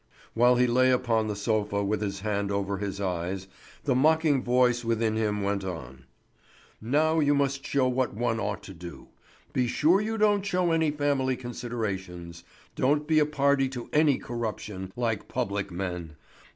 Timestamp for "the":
1.27-1.35, 3.83-3.93